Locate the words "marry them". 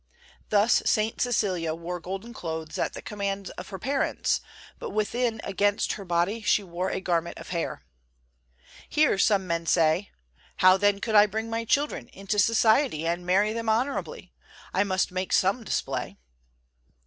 13.27-13.69